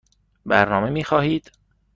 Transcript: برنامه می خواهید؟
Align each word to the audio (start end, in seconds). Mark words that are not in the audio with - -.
برنامه 0.45 0.89
می 0.89 1.03
خواهید؟ 1.03 1.51